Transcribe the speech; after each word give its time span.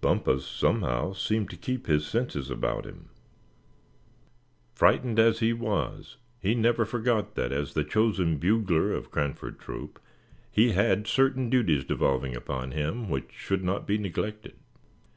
Bumpus 0.00 0.46
somehow 0.46 1.12
seemed 1.12 1.50
to 1.50 1.56
keep 1.56 1.88
his 1.88 2.06
senses 2.06 2.50
about 2.52 2.86
him. 2.86 3.08
Frightened 4.72 5.18
as 5.18 5.40
he 5.40 5.52
was, 5.52 6.18
he 6.38 6.54
never 6.54 6.84
forgot 6.84 7.34
that, 7.34 7.50
as 7.50 7.74
the 7.74 7.82
chosen 7.82 8.36
bugler 8.38 8.92
of 8.92 9.10
Cranford 9.10 9.58
Troop, 9.58 10.00
he 10.52 10.70
had 10.70 11.08
certain 11.08 11.50
duties 11.50 11.82
devolving 11.84 12.36
upon 12.36 12.70
him 12.70 13.08
which 13.10 13.32
should 13.32 13.64
not 13.64 13.84
be 13.84 13.98
neglected. 13.98 14.54